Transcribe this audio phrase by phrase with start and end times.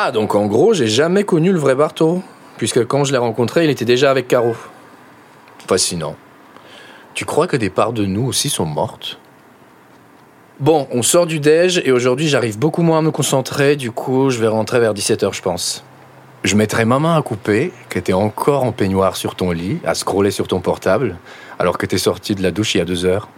[0.00, 2.22] Ah, donc en gros, j'ai jamais connu le vrai Barto.
[2.56, 4.54] Puisque quand je l'ai rencontré, il était déjà avec Caro.
[5.66, 6.14] Fascinant.
[7.14, 9.18] Tu crois que des parts de nous aussi sont mortes?
[10.60, 14.30] Bon, on sort du déj et aujourd'hui j'arrive beaucoup moins à me concentrer, du coup
[14.30, 15.84] je vais rentrer vers 17h je pense.
[16.44, 19.96] Je mettrai ma main à couper, que t'es encore en peignoir sur ton lit, à
[19.96, 21.16] scroller sur ton portable,
[21.58, 23.28] alors que t'es sorti de la douche il y a deux heures.